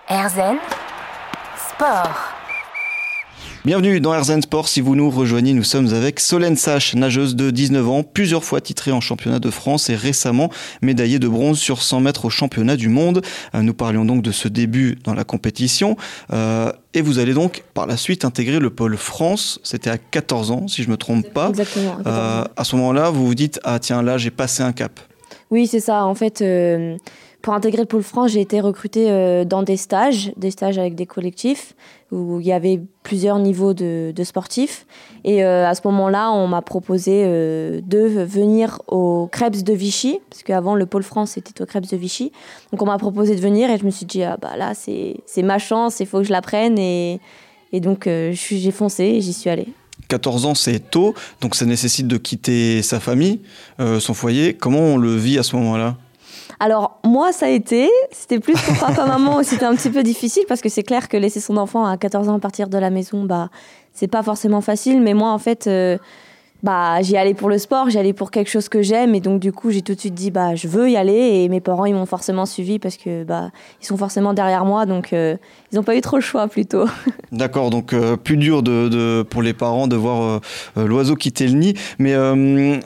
Erzen 0.08 0.58
Sport. 1.68 2.16
Bienvenue 3.64 3.98
dans 3.98 4.14
Erzen 4.14 4.40
Sport. 4.40 4.68
Si 4.68 4.80
vous 4.80 4.94
nous 4.94 5.10
rejoignez, 5.10 5.52
nous 5.52 5.64
sommes 5.64 5.92
avec 5.92 6.20
Solène 6.20 6.54
Sache, 6.54 6.94
nageuse 6.94 7.34
de 7.34 7.50
19 7.50 7.88
ans, 7.88 8.02
plusieurs 8.04 8.44
fois 8.44 8.60
titrée 8.60 8.92
en 8.92 9.00
championnat 9.00 9.40
de 9.40 9.50
France 9.50 9.90
et 9.90 9.96
récemment 9.96 10.48
médaillée 10.80 11.18
de 11.18 11.26
bronze 11.26 11.58
sur 11.58 11.82
100 11.82 12.02
mètres 12.02 12.26
au 12.26 12.30
championnat 12.30 12.76
du 12.76 12.88
monde. 12.88 13.20
Euh, 13.56 13.62
nous 13.62 13.74
parlions 13.74 14.04
donc 14.04 14.22
de 14.22 14.30
ce 14.30 14.46
début 14.46 14.96
dans 15.02 15.14
la 15.14 15.24
compétition. 15.24 15.96
Euh, 16.32 16.70
et 16.94 17.02
vous 17.02 17.18
allez 17.18 17.34
donc 17.34 17.64
par 17.74 17.88
la 17.88 17.96
suite 17.96 18.24
intégrer 18.24 18.60
le 18.60 18.70
pôle 18.70 18.96
France. 18.96 19.58
C'était 19.64 19.90
à 19.90 19.98
14 19.98 20.52
ans, 20.52 20.68
si 20.68 20.84
je 20.84 20.86
ne 20.86 20.92
me 20.92 20.96
trompe 20.96 21.28
pas. 21.32 21.48
Exactement. 21.48 21.98
Euh, 22.06 22.44
à 22.56 22.62
ce 22.62 22.76
moment-là, 22.76 23.10
vous 23.10 23.26
vous 23.26 23.34
dites 23.34 23.58
Ah, 23.64 23.80
tiens, 23.80 24.02
là, 24.02 24.18
j'ai 24.18 24.30
passé 24.30 24.62
un 24.62 24.72
cap. 24.72 25.00
Oui, 25.50 25.66
c'est 25.66 25.80
ça. 25.80 26.04
En 26.04 26.14
fait, 26.14 26.44
pour 27.46 27.54
intégrer 27.54 27.82
le 27.82 27.86
pôle 27.86 28.02
France, 28.02 28.32
j'ai 28.32 28.40
été 28.40 28.58
recrutée 28.60 29.08
euh, 29.08 29.44
dans 29.44 29.62
des 29.62 29.76
stages, 29.76 30.32
des 30.36 30.50
stages 30.50 30.78
avec 30.78 30.96
des 30.96 31.06
collectifs 31.06 31.76
où 32.10 32.40
il 32.40 32.46
y 32.46 32.52
avait 32.52 32.80
plusieurs 33.04 33.38
niveaux 33.38 33.72
de, 33.72 34.12
sportifs. 34.24 34.84
Et 35.22 35.44
euh, 35.44 35.64
à 35.64 35.76
ce 35.76 35.82
moment-là, 35.84 36.32
on 36.32 36.48
m'a 36.48 36.60
proposé 36.60 37.22
euh, 37.24 37.80
de 37.84 38.00
venir 38.24 38.82
au 38.88 39.28
Krebs 39.30 39.62
de 39.62 39.72
Vichy, 39.72 40.18
parce 40.28 40.42
qu'avant 40.42 40.74
le 40.74 40.86
pôle 40.86 41.04
France 41.04 41.36
était 41.36 41.62
au 41.62 41.66
Krebs 41.66 41.88
de 41.88 41.96
Vichy. 41.96 42.32
Donc 42.72 42.82
on 42.82 42.86
m'a 42.86 42.98
proposé 42.98 43.36
de 43.36 43.40
venir 43.40 43.70
et 43.70 43.78
je 43.78 43.84
me 43.84 43.90
suis 43.90 44.06
dit, 44.06 44.24
ah 44.24 44.36
bah 44.42 44.56
là, 44.56 44.72
c'est 44.74 45.42
ma 45.44 45.60
chance, 45.60 46.00
il 46.00 46.06
faut 46.08 46.18
que 46.18 46.24
je 46.24 46.32
la 46.32 46.42
prenne. 46.42 46.76
Et, 46.80 47.20
et 47.72 47.78
donc 47.78 48.08
j'ai 48.08 48.70
foncé 48.72 49.04
et 49.04 49.20
j'y 49.20 49.32
suis 49.32 49.50
allée. 49.50 49.68
14 50.08 50.46
ans, 50.46 50.56
c'est 50.56 50.90
tôt, 50.90 51.14
donc 51.40 51.54
ça 51.54 51.64
nécessite 51.64 52.08
de 52.08 52.16
quitter 52.16 52.82
sa 52.82 52.98
famille, 52.98 53.40
son 53.78 54.14
foyer. 54.14 54.54
Comment 54.54 54.80
on 54.80 54.96
le 54.96 55.14
vit 55.14 55.38
à 55.38 55.44
ce 55.44 55.54
moment-là? 55.54 55.96
Alors, 56.58 57.00
moi, 57.04 57.32
ça 57.32 57.46
a 57.46 57.48
été. 57.50 57.90
C'était 58.12 58.40
plus 58.40 58.54
pour 58.54 58.78
papa-maman 58.78 59.36
où 59.38 59.42
c'était 59.42 59.64
un 59.64 59.74
petit 59.74 59.90
peu 59.90 60.02
difficile 60.02 60.44
parce 60.48 60.60
que 60.60 60.68
c'est 60.68 60.82
clair 60.82 61.08
que 61.08 61.16
laisser 61.16 61.40
son 61.40 61.56
enfant 61.56 61.84
à 61.84 61.96
14 61.96 62.28
ans 62.28 62.38
partir 62.38 62.68
de 62.68 62.78
la 62.78 62.90
maison, 62.90 63.24
bah, 63.24 63.50
c'est 63.92 64.08
pas 64.08 64.22
forcément 64.22 64.60
facile. 64.60 65.00
Mais 65.00 65.14
moi, 65.14 65.30
en 65.30 65.38
fait, 65.38 65.66
euh, 65.66 65.98
bah 66.62 67.02
j'y 67.02 67.16
allais 67.16 67.34
pour 67.34 67.48
le 67.48 67.58
sport, 67.58 67.90
j'y 67.90 67.98
allais 67.98 68.12
pour 68.12 68.30
quelque 68.30 68.50
chose 68.50 68.68
que 68.68 68.82
j'aime 68.82 69.14
et 69.14 69.20
donc 69.20 69.40
du 69.40 69.52
coup 69.52 69.70
j'ai 69.70 69.82
tout 69.82 69.94
de 69.94 70.00
suite 70.00 70.14
dit 70.14 70.30
bah 70.30 70.54
je 70.54 70.68
veux 70.68 70.90
y 70.90 70.96
aller 70.96 71.12
et 71.12 71.48
mes 71.48 71.60
parents 71.60 71.84
ils 71.84 71.94
m'ont 71.94 72.06
forcément 72.06 72.46
suivi 72.46 72.78
parce 72.78 72.96
que 72.96 73.24
bah 73.24 73.50
ils 73.80 73.86
sont 73.86 73.96
forcément 73.96 74.32
derrière 74.32 74.64
moi 74.64 74.86
donc 74.86 75.12
euh, 75.12 75.36
ils 75.70 75.76
n'ont 75.76 75.82
pas 75.82 75.96
eu 75.96 76.00
trop 76.00 76.16
le 76.16 76.22
choix 76.22 76.48
plutôt. 76.48 76.86
D'accord 77.32 77.70
donc 77.70 77.92
euh, 77.92 78.16
plus 78.16 78.36
dur 78.36 78.62
de, 78.62 79.22
pour 79.22 79.42
les 79.42 79.52
parents 79.52 79.86
de 79.86 79.96
voir 79.96 80.40
euh, 80.76 80.86
l'oiseau 80.86 81.14
quitter 81.14 81.46
le 81.46 81.54
nid 81.54 81.74
mais 81.98 82.14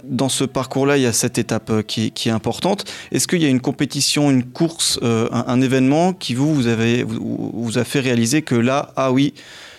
dans 0.05 0.29
ce 0.29 0.45
parcours 0.45 0.87
là 0.87 0.97
il 0.97 1.03
y 1.03 1.07
a 1.07 1.13
cette 1.13 1.39
étape 1.39 1.83
qui, 1.83 2.11
qui 2.11 2.29
est 2.29 2.33
importante. 2.33 2.85
Est-ce 3.13 3.29
qu'il 3.29 3.43
y 3.43 3.47
a 3.47 3.49
une 3.49 3.61
compétition, 3.61 4.31
une 4.31 4.45
course, 4.45 4.99
un, 5.03 5.61
événement 5.61 6.13
qui 6.13 6.35
vous 6.35 6.55
vous 6.55 6.67
avez 6.67 7.05
vous, 7.05 7.53
vous 7.55 7.79
a 7.79 7.85
fait 7.85 8.01
réaliser 8.01 8.43
que 8.43 8.55
là 8.55 8.93
ah 8.97 9.13
oui 9.13 9.35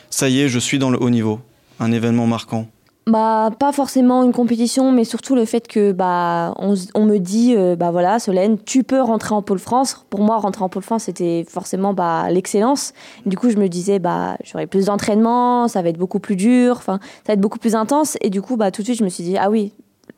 ça 0.09 0.29
y 0.29 0.41
est 0.41 0.47
je 0.47 0.59
suis 0.59 0.79
dans 0.79 0.89
le 0.89 1.01
haut 1.01 1.09
niveau, 1.09 1.39
un 1.79 1.91
événement 1.91 2.27
marquant? 2.27 2.67
Bah, 3.07 3.49
pas 3.59 3.71
forcément 3.71 4.23
une 4.23 4.31
compétition, 4.31 4.91
mais 4.91 5.05
surtout 5.05 5.33
le 5.33 5.45
fait 5.45 5.67
que 5.67 5.91
bah, 5.91 6.53
on, 6.57 7.05
me 7.05 7.17
dit, 7.17 7.55
euh, 7.57 7.75
bah 7.75 7.89
voilà, 7.89 8.19
Solène, 8.19 8.57
tu 8.63 8.83
peux 8.83 9.01
rentrer 9.01 9.33
en 9.33 9.41
pôle 9.41 9.57
France. 9.57 10.05
Pour 10.11 10.21
moi, 10.21 10.37
rentrer 10.37 10.63
en 10.63 10.69
pôle 10.69 10.83
France, 10.83 11.03
c'était 11.03 11.43
forcément 11.49 11.93
bah, 11.93 12.29
l'excellence. 12.29 12.93
Du 13.25 13.37
coup, 13.37 13.49
je 13.49 13.57
me 13.57 13.67
disais, 13.69 13.97
bah, 13.97 14.37
j'aurai 14.43 14.67
plus 14.67 14.85
d'entraînement, 14.85 15.67
ça 15.67 15.81
va 15.81 15.89
être 15.89 15.97
beaucoup 15.97 16.19
plus 16.19 16.35
dur, 16.35 16.75
enfin, 16.77 16.99
ça 17.01 17.29
va 17.29 17.33
être 17.33 17.41
beaucoup 17.41 17.57
plus 17.57 17.73
intense. 17.73 18.17
Et 18.21 18.29
du 18.29 18.41
coup, 18.41 18.55
bah, 18.55 18.69
tout 18.69 18.83
de 18.83 18.85
suite, 18.85 18.99
je 18.99 19.03
me 19.03 19.09
suis 19.09 19.23
dit, 19.23 19.35
ah 19.35 19.49
oui, 19.49 19.73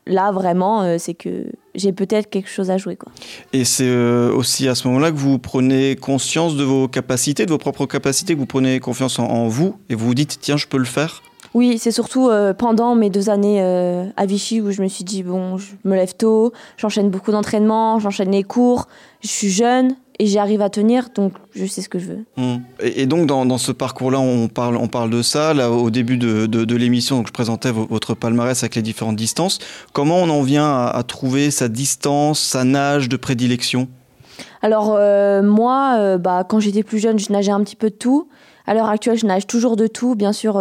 là, 0.06 0.34
vraiment, 0.34 0.82
euh, 0.82 0.98
c'est 1.00 1.14
que 1.14 1.46
j'ai 1.76 1.94
peut-être 1.94 2.30
quelque 2.30 2.50
chose 2.50 2.70
à 2.70 2.78
jouer. 2.78 2.98
Quoi. 2.98 3.14
Et 3.54 3.64
c'est 3.64 3.88
euh, 3.88 4.34
aussi 4.34 4.68
à 4.68 4.76
ce 4.76 4.90
moment-là 4.90 5.12
que 5.12 5.18
vous 5.18 5.40
prenez 5.40 5.96
conscience 5.96 6.58
de 6.58 6.66
vos 6.66 6.90
capacités, 6.90 7.46
de 7.46 7.52
vos 7.52 7.58
propres 7.58 7.86
capacités, 7.86 8.34
que 8.34 8.40
vous 8.40 8.46
prenez 8.46 8.82
confiance 8.82 9.20
en 9.20 9.48
vous 9.48 9.78
et 9.90 9.96
vous 9.96 10.08
vous 10.08 10.16
dites, 10.16 10.40
tiens, 10.42 10.58
je 10.58 10.68
peux 10.68 10.78
le 10.78 10.84
faire? 10.84 11.22
Oui, 11.54 11.78
c'est 11.78 11.92
surtout 11.92 12.30
euh, 12.30 12.54
pendant 12.54 12.96
mes 12.96 13.10
deux 13.10 13.30
années 13.30 13.62
euh, 13.62 14.06
à 14.18 14.26
Vichy 14.26 14.60
où 14.60 14.72
je 14.72 14.82
me 14.82 14.88
suis 14.88 15.04
dit, 15.04 15.22
bon, 15.22 15.58
je 15.58 15.72
me 15.84 15.96
lève 15.96 16.16
tôt, 16.16 16.52
j'enchaîne 16.78 17.10
beaucoup 17.10 17.32
d'entraînements, 17.32 18.00
j'enchaîne 18.00 18.32
les 18.32 18.44
cours, 18.44 18.88
je 19.22 19.28
suis 19.28 19.50
jeune 19.50 19.96
et 20.18 20.26
j'y 20.26 20.40
arrive 20.40 20.62
à 20.62 20.70
tenir, 20.70 21.10
donc 21.14 21.34
je 21.54 21.66
sais 21.66 21.82
ce 21.82 21.90
que 21.90 22.00
je 22.00 22.06
veux. 22.06 22.26
Mmh. 22.38 22.56
Et, 22.82 23.06
donc 23.06 23.28
dans, 23.28 23.58
ce 23.58 23.72
parcours-là, 23.72 24.20
on 24.20 24.48
parle, 24.48 24.78
on 24.78 24.88
parle 24.88 25.12
de 25.12 25.22
ça, 25.22 25.54
là, 25.54 25.70
au 25.70 25.92
début 25.92 26.18
de, 26.18 26.76
l'émission, 26.76 27.18
donc 27.18 27.28
je 27.28 27.34
présentais 27.34 27.72
votre 27.72 28.16
palmarès 28.16 28.62
avec 28.64 28.76
les 28.76 28.82
différentes 28.82 29.16
distances. 29.16 29.60
Comment 29.92 30.18
on 30.18 30.30
en 30.30 30.42
vient 30.42 30.86
à, 30.88 31.04
trouver 31.04 31.52
sa 31.52 31.68
distance, 31.68 32.40
sa 32.40 32.64
nage 32.64 33.10
de 33.10 33.18
prédilection? 33.18 33.88
Alors 34.64 34.96
euh, 34.98 35.44
moi, 35.44 36.18
bah, 36.18 36.46
quand 36.48 36.60
j'étais 36.60 36.84
plus 36.84 37.00
jeune, 37.00 37.20
je 37.20 37.32
nageais 37.32 37.52
un 37.52 37.64
petit 37.64 37.76
peu 37.76 37.90
de 37.90 37.96
tout. 37.96 38.28
À 38.66 38.74
l'heure 38.74 38.90
actuelle, 38.90 39.18
je 39.18 39.26
nage 39.26 39.46
toujours 39.46 39.76
de 39.76 39.88
tout. 39.88 40.16
Bien 40.16 40.32
sûr, 40.32 40.58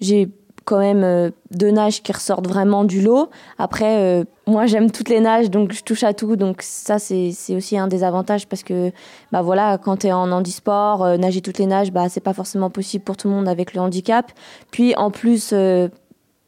j'ai 0.00 0.30
quand 0.66 0.78
même 0.80 1.04
euh, 1.04 1.30
deux 1.52 1.70
nages 1.70 2.02
qui 2.02 2.12
ressortent 2.12 2.48
vraiment 2.48 2.84
du 2.84 3.00
lot. 3.00 3.30
Après, 3.56 3.98
euh, 4.00 4.24
moi 4.46 4.66
j'aime 4.66 4.90
toutes 4.90 5.08
les 5.08 5.20
nages, 5.20 5.48
donc 5.48 5.72
je 5.72 5.82
touche 5.82 6.02
à 6.02 6.12
tout. 6.12 6.36
Donc 6.36 6.60
ça, 6.60 6.98
c'est 6.98 7.32
aussi 7.56 7.78
un 7.78 7.86
des 7.86 8.02
avantages 8.04 8.46
parce 8.46 8.64
que 8.64 8.90
bah 9.32 9.42
voilà, 9.42 9.78
quand 9.78 9.98
tu 9.98 10.08
es 10.08 10.12
en 10.12 10.30
handisport, 10.30 11.04
euh, 11.04 11.16
nager 11.16 11.40
toutes 11.40 11.58
les 11.58 11.66
nages, 11.66 11.92
bah, 11.92 12.08
c'est 12.10 12.20
pas 12.20 12.34
forcément 12.34 12.68
possible 12.68 13.04
pour 13.04 13.16
tout 13.16 13.28
le 13.28 13.34
monde 13.34 13.48
avec 13.48 13.74
le 13.74 13.80
handicap. 13.80 14.32
Puis 14.72 14.94
en 14.96 15.10
plus, 15.10 15.54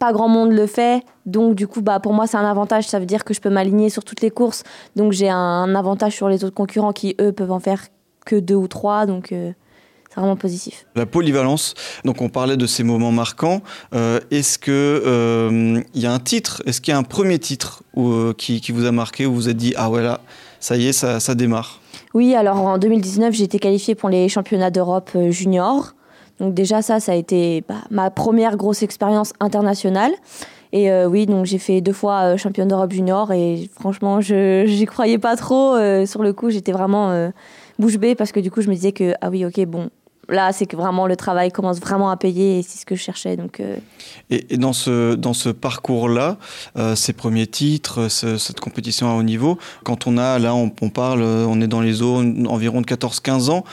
pas 0.01 0.13
grand 0.13 0.29
monde 0.29 0.51
le 0.51 0.67
fait. 0.67 1.05
Donc 1.25 1.55
du 1.55 1.69
coup, 1.69 1.81
bah, 1.81 2.01
pour 2.01 2.13
moi, 2.13 2.27
c'est 2.27 2.37
un 2.37 2.51
avantage. 2.51 2.89
Ça 2.89 2.99
veut 2.99 3.07
dire 3.07 3.25
que 3.25 3.33
je 3.33 3.41
peux 3.41 3.51
m'aligner 3.51 3.89
sur 3.89 4.05
toutes 4.05 4.21
les 4.21 4.31
courses. 4.31 4.65
Donc 4.97 5.13
j'ai 5.13 5.31
un 5.31 5.75
avantage 5.77 6.15
sur 6.15 6.29
les 6.29 6.45
autres 6.45 6.57
concurrents 6.57 6.93
qui, 6.93 7.15
eux, 7.21 7.31
peuvent 7.31 7.53
en 7.53 7.61
faire 7.61 7.85
que 8.27 8.35
deux 8.35 8.57
ou 8.57 8.67
trois. 8.67 9.07
Donc 9.07 9.33
vraiment 10.17 10.37
positif. 10.37 10.87
La 10.95 11.07
polyvalence, 11.07 11.75
donc 12.05 12.23
on 12.23 12.29
parlait 12.29 12.57
de 12.57 12.67
ces 12.67 12.83
moments 12.83 13.13
marquants. 13.13 13.61
Euh, 13.95 14.21
est-ce 14.31 14.59
qu'il 14.59 14.73
euh, 14.75 15.81
y 15.95 16.07
a 16.07 16.13
un 16.13 16.19
titre, 16.19 16.63
est-ce 16.67 16.81
qu'il 16.81 16.93
y 16.93 16.95
a 16.95 16.99
un 16.99 17.03
premier 17.03 17.39
titre 17.39 17.83
euh, 17.97 18.33
qui, 18.33 18.61
qui, 18.61 18.73
vous 18.73 18.87
a 18.87 18.93
marqué, 18.93 19.27
où 19.27 19.31
vous 19.31 19.37
vous 19.37 19.49
êtes 19.49 19.57
dit, 19.57 19.75
ah 19.77 19.89
voilà, 19.89 20.21
ça 20.61 20.77
y 20.77 20.89
est, 20.89 20.93
ça, 20.93 21.21
ça 21.21 21.35
démarre? 21.35 21.81
Oui, 22.15 22.35
alors 22.35 22.57
en 22.57 22.79
2019, 22.79 23.35
j'ai 23.35 23.45
été 23.45 23.59
qualifiée 23.59 23.95
pour 23.95 24.09
les 24.09 24.29
championnats 24.29 24.71
d'Europe 24.71 25.11
junior. 25.31 25.95
Donc 26.41 26.55
déjà 26.55 26.83
ça, 26.83 27.01
ça 27.01 27.13
a 27.13 27.15
été 27.15 27.65
bah, 27.69 27.77
ma 27.91 28.11
première 28.11 28.57
grosse 28.57 28.83
expérience 28.83 29.33
internationale. 29.41 30.13
Et 30.73 30.93
oui, 31.07 31.25
donc 31.25 31.47
j'ai 31.47 31.57
fait 31.57 31.81
deux 31.81 31.95
fois 31.95 32.37
championne 32.37 32.69
d'Europe 32.69 32.93
junior 32.93 33.33
et 33.33 33.71
franchement, 33.81 34.21
je 34.21 34.67
n'y 34.67 34.85
croyais 34.85 35.17
pas 35.17 35.35
trop. 35.35 35.79
sur 36.05 36.23
le 36.23 36.33
coup, 36.35 36.51
j'étais 36.51 36.73
vraiment 36.73 37.31
bouche 37.79 37.97
bée 37.97 38.15
parce 38.15 38.33
que 38.33 38.41
du 38.41 38.51
coup, 38.51 38.63
je 38.63 38.69
me 38.69 38.75
disais 38.75 38.93
que, 38.93 39.15
ah 39.21 39.31
oui, 39.31 39.45
ok, 39.45 39.65
bon, 39.67 39.91
là, 40.29 40.53
c'est 40.53 40.67
que 40.67 40.77
vraiment 40.77 41.07
le 41.07 41.17
travail 41.17 41.51
commence 41.51 41.81
vraiment 41.81 42.11
à 42.11 42.17
payer 42.17 42.59
et 42.59 42.63
c'est 42.63 42.79
ce 42.79 42.87
que 42.87 42.95
je 42.95 43.03
cherchais. 43.03 43.37
Donc, 43.37 43.61
euh. 43.61 43.77
et, 44.31 44.57
dans 44.57 44.73
ce, 44.73 45.15
dans 45.15 45.33
ce 45.33 45.49
parcours-là, 45.49 46.37
euh, 46.77 46.95
ces 46.95 47.13
premiers 47.13 47.47
titres, 47.47 48.09
cette 48.09 48.61
compétition 48.61 49.11
à 49.11 49.15
haut 49.15 49.23
niveau, 49.23 49.59
quand 49.85 50.07
on 50.07 50.19
a, 50.19 50.39
là, 50.39 50.55
on, 50.55 50.69
parle, 50.71 51.23
on 51.23 51.61
est 51.61 51.69
dans 51.69 51.81
les 51.81 51.93
zones 51.93 52.47
environ 52.49 52.81
de 52.81 52.87
14-15 52.87 53.51
ans, 53.51 53.65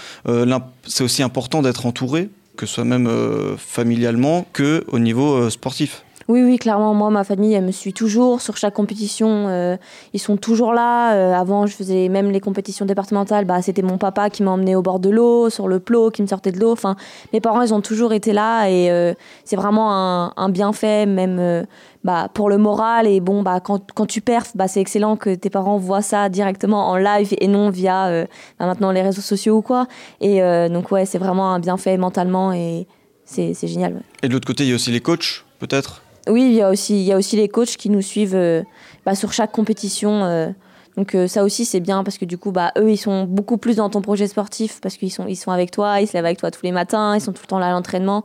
c'est 0.85 1.03
aussi 1.03 1.23
important 1.23 1.61
d'être 1.61 1.85
entouré, 1.85 2.29
que 2.57 2.65
ce 2.65 2.75
soit 2.75 2.85
même 2.85 3.09
familialement, 3.57 4.45
que 4.53 4.85
au 4.87 4.99
niveau 4.99 5.49
sportif. 5.49 6.03
Oui, 6.27 6.41
oui, 6.41 6.57
clairement, 6.57 6.95
moi, 6.95 7.11
ma 7.11 7.23
famille, 7.23 7.53
elle 7.53 7.65
me 7.65 7.71
suit 7.71 7.93
toujours 7.93 8.41
sur 8.41 8.57
chaque 8.57 8.73
compétition. 8.73 9.47
Euh, 9.47 9.77
ils 10.11 10.19
sont 10.19 10.37
toujours 10.37 10.73
là. 10.73 11.13
Euh, 11.13 11.33
avant, 11.33 11.67
je 11.67 11.75
faisais 11.75 12.09
même 12.09 12.31
les 12.31 12.39
compétitions 12.39 12.87
départementales. 12.87 13.45
Bah, 13.45 13.61
c'était 13.61 13.83
mon 13.83 13.99
papa 13.99 14.31
qui 14.31 14.41
m'emmenait 14.41 14.73
au 14.73 14.81
bord 14.81 14.99
de 14.99 15.11
l'eau, 15.11 15.51
sur 15.51 15.67
le 15.67 15.79
plot, 15.79 16.09
qui 16.09 16.23
me 16.23 16.27
sortait 16.27 16.51
de 16.51 16.59
l'eau. 16.59 16.71
Enfin, 16.71 16.95
mes 17.31 17.41
parents, 17.41 17.61
ils 17.61 17.75
ont 17.75 17.81
toujours 17.81 18.11
été 18.11 18.33
là 18.33 18.67
et 18.67 18.89
euh, 18.89 19.13
c'est 19.43 19.55
vraiment 19.55 20.35
un, 20.35 20.49
bienfait, 20.49 21.05
même 21.05 21.67
bah, 22.03 22.27
pour 22.33 22.49
le 22.49 22.57
moral. 22.57 23.05
Et 23.05 23.19
bon, 23.19 23.43
bah, 23.43 23.59
quand, 23.59 24.05
tu 24.07 24.21
perfs, 24.21 24.57
bah, 24.57 24.67
c'est 24.67 24.81
excellent 24.81 25.17
que 25.17 25.35
tes 25.35 25.51
parents 25.51 25.77
voient 25.77 26.01
ça 26.01 26.29
directement 26.29 26.89
en 26.89 26.97
live 26.97 27.35
et 27.39 27.47
non 27.47 27.69
via 27.69 28.25
bah, 28.57 28.65
maintenant 28.65 28.91
les 28.91 29.03
réseaux 29.03 29.21
sociaux 29.21 29.57
ou 29.57 29.61
quoi. 29.61 29.85
Et 30.21 30.39
donc, 30.69 30.91
ouais, 30.91 31.05
c'est 31.05 31.19
vraiment 31.19 31.53
un 31.53 31.59
bienfait 31.59 31.97
mentalement 31.97 32.51
et 32.51 32.87
c'est 33.25 33.53
génial. 33.67 34.01
Et 34.23 34.27
de 34.27 34.33
l'autre 34.33 34.47
côté, 34.47 34.63
il 34.63 34.69
y 34.69 34.71
a 34.71 34.75
aussi 34.75 34.89
les 34.89 35.01
coachs, 35.01 35.45
peut-être? 35.59 36.01
Oui, 36.27 36.43
il 36.43 36.53
y, 36.53 36.61
a 36.61 36.69
aussi, 36.69 36.95
il 36.95 37.03
y 37.03 37.11
a 37.11 37.17
aussi 37.17 37.35
les 37.35 37.47
coachs 37.47 37.77
qui 37.77 37.89
nous 37.89 38.01
suivent 38.01 38.35
euh, 38.35 38.63
bah, 39.05 39.15
sur 39.15 39.33
chaque 39.33 39.51
compétition. 39.51 40.23
Euh. 40.23 40.49
donc 40.97 41.13
euh, 41.13 41.27
ça 41.27 41.43
aussi 41.43 41.65
c'est 41.65 41.79
bien 41.79 42.03
parce 42.03 42.17
que 42.17 42.25
du 42.25 42.37
coup 42.37 42.51
bah 42.51 42.71
eux 42.77 42.89
ils 42.89 42.97
sont 42.97 43.25
beaucoup 43.25 43.57
plus 43.57 43.75
dans 43.75 43.89
ton 43.89 44.01
projet 44.01 44.27
sportif 44.27 44.79
parce 44.81 44.97
qu'ils 44.97 45.11
sont 45.11 45.27
ils 45.27 45.35
sont 45.35 45.51
avec 45.51 45.71
toi, 45.71 46.01
ils 46.01 46.07
se 46.07 46.13
lèvent 46.13 46.25
avec 46.25 46.39
toi 46.39 46.51
tous 46.51 46.63
les 46.63 46.71
matins, 46.71 47.15
ils 47.15 47.21
sont 47.21 47.33
tout 47.33 47.43
le 47.43 47.47
temps 47.47 47.59
là 47.59 47.67
à 47.67 47.71
l'entraînement 47.71 48.23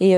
et 0.00 0.14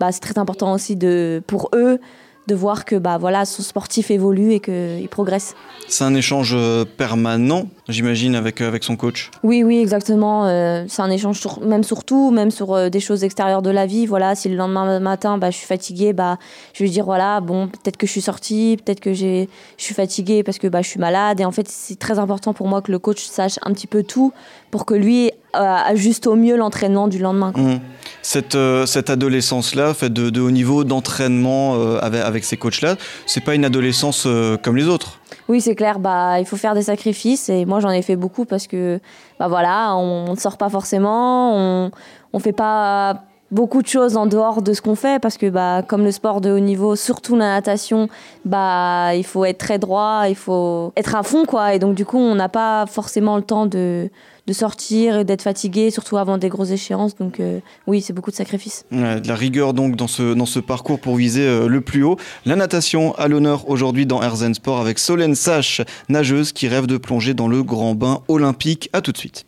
bah, 0.00 0.10
c'est 0.10 0.20
très 0.20 0.38
important 0.38 0.72
aussi 0.72 0.96
de 0.96 1.42
pour 1.46 1.70
eux 1.74 2.00
de 2.46 2.54
voir 2.54 2.84
que 2.84 2.96
bah 2.96 3.18
voilà 3.18 3.44
son 3.44 3.62
sportif 3.62 4.10
évolue 4.10 4.52
et 4.52 4.60
qu'il 4.60 5.08
progresse. 5.08 5.54
C'est 5.88 6.04
un 6.04 6.14
échange 6.14 6.52
euh, 6.54 6.84
permanent, 6.84 7.68
j'imagine, 7.88 8.34
avec, 8.34 8.60
euh, 8.60 8.68
avec 8.68 8.82
son 8.82 8.96
coach. 8.96 9.30
Oui, 9.42 9.62
oui, 9.62 9.78
exactement. 9.78 10.46
Euh, 10.46 10.84
c'est 10.88 11.02
un 11.02 11.10
échange 11.10 11.38
sur, 11.38 11.60
même 11.60 11.84
sur 11.84 12.04
tout, 12.04 12.30
même 12.30 12.50
sur 12.50 12.90
des 12.90 13.00
choses 13.00 13.24
extérieures 13.24 13.62
de 13.62 13.70
la 13.70 13.86
vie. 13.86 14.06
Voilà, 14.06 14.34
si 14.34 14.48
le 14.48 14.56
lendemain 14.56 14.98
matin, 15.00 15.38
bah, 15.38 15.50
je 15.50 15.56
suis 15.56 15.66
fatiguée, 15.66 16.12
bah, 16.12 16.38
je 16.72 16.80
vais 16.80 16.86
lui 16.86 16.90
dire 16.90 17.04
voilà, 17.04 17.40
bon, 17.40 17.68
peut-être 17.68 17.96
que 17.96 18.06
je 18.06 18.12
suis 18.12 18.22
sortie, 18.22 18.78
peut-être 18.84 19.00
que 19.00 19.12
j'ai, 19.12 19.48
je 19.76 19.84
suis 19.84 19.94
fatiguée 19.94 20.42
parce 20.42 20.58
que 20.58 20.66
bah, 20.66 20.82
je 20.82 20.88
suis 20.88 21.00
malade. 21.00 21.40
Et 21.40 21.44
en 21.44 21.52
fait, 21.52 21.68
c'est 21.68 21.98
très 21.98 22.18
important 22.18 22.54
pour 22.54 22.68
moi 22.68 22.82
que 22.82 22.90
le 22.90 22.98
coach 22.98 23.22
sache 23.22 23.58
un 23.62 23.72
petit 23.72 23.86
peu 23.86 24.02
tout 24.02 24.32
pour 24.70 24.86
que 24.86 24.94
lui 24.94 25.30
ajuste 25.52 26.26
au 26.26 26.34
mieux 26.34 26.56
l'entraînement 26.56 27.08
du 27.08 27.18
lendemain. 27.18 27.52
Mmh. 27.54 27.80
Cette, 28.22 28.56
cette 28.86 29.10
adolescence-là, 29.10 29.94
faite 29.94 30.12
de, 30.12 30.40
haut 30.40 30.50
niveau 30.50 30.84
d'entraînement 30.84 31.74
avec, 31.98 32.22
avec 32.22 32.44
ces 32.44 32.56
coachs-là, 32.56 32.96
c'est 33.26 33.42
pas 33.42 33.54
une 33.54 33.64
adolescence 33.64 34.28
comme 34.62 34.76
les 34.76 34.86
autres. 34.86 35.18
Oui, 35.48 35.60
c'est 35.60 35.74
clair. 35.74 35.98
Bah, 35.98 36.38
il 36.38 36.46
faut 36.46 36.56
faire 36.56 36.74
des 36.74 36.82
sacrifices 36.82 37.48
et 37.48 37.64
moi 37.64 37.80
j'en 37.80 37.90
ai 37.90 38.02
fait 38.02 38.16
beaucoup 38.16 38.44
parce 38.44 38.66
que, 38.66 39.00
bah 39.40 39.48
voilà, 39.48 39.96
on 39.96 40.30
ne 40.30 40.36
sort 40.36 40.56
pas 40.56 40.68
forcément, 40.68 41.56
on 41.56 41.90
on 42.32 42.38
fait 42.38 42.52
pas 42.52 43.24
beaucoup 43.52 43.82
de 43.82 43.86
choses 43.86 44.16
en 44.16 44.26
dehors 44.26 44.62
de 44.62 44.72
ce 44.72 44.82
qu'on 44.82 44.96
fait 44.96 45.20
parce 45.20 45.36
que 45.36 45.48
bah 45.48 45.82
comme 45.86 46.02
le 46.02 46.10
sport 46.10 46.40
de 46.40 46.50
haut 46.50 46.58
niveau 46.58 46.96
surtout 46.96 47.36
la 47.36 47.54
natation 47.54 48.08
bah 48.44 49.14
il 49.14 49.24
faut 49.24 49.44
être 49.44 49.58
très 49.58 49.78
droit 49.78 50.24
il 50.28 50.34
faut 50.34 50.92
être 50.96 51.14
à 51.14 51.22
fond 51.22 51.44
quoi 51.44 51.74
et 51.74 51.78
donc 51.78 51.94
du 51.94 52.04
coup 52.04 52.18
on 52.18 52.34
n'a 52.34 52.48
pas 52.48 52.86
forcément 52.86 53.36
le 53.36 53.42
temps 53.42 53.66
de 53.66 54.10
de 54.46 54.52
sortir 54.52 55.18
et 55.18 55.24
d'être 55.24 55.42
fatigué, 55.42 55.90
surtout 55.90 56.16
avant 56.16 56.38
des 56.38 56.48
grosses 56.48 56.70
échéances. 56.70 57.16
Donc 57.16 57.40
euh, 57.40 57.60
oui, 57.86 58.00
c'est 58.00 58.12
beaucoup 58.12 58.30
de 58.30 58.36
sacrifices. 58.36 58.84
de 58.90 59.26
la 59.26 59.36
rigueur 59.36 59.72
donc 59.72 59.96
dans 59.96 60.08
ce, 60.08 60.34
dans 60.34 60.46
ce 60.46 60.58
parcours 60.58 60.98
pour 60.98 61.16
viser 61.16 61.46
euh, 61.46 61.68
le 61.68 61.80
plus 61.80 62.02
haut. 62.02 62.16
La 62.44 62.56
natation 62.56 63.14
à 63.16 63.28
l'honneur 63.28 63.68
aujourd'hui 63.68 64.06
dans 64.06 64.22
Herzen 64.22 64.54
Sport 64.54 64.80
avec 64.80 64.98
Solène 64.98 65.34
Sache, 65.34 65.80
nageuse 66.08 66.52
qui 66.52 66.68
rêve 66.68 66.86
de 66.86 66.96
plonger 66.96 67.34
dans 67.34 67.48
le 67.48 67.62
grand 67.62 67.94
bain 67.94 68.20
olympique. 68.28 68.90
À 68.92 69.00
tout 69.00 69.12
de 69.12 69.18
suite. 69.18 69.40